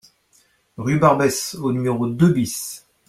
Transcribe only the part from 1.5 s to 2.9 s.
au numéro deux BIS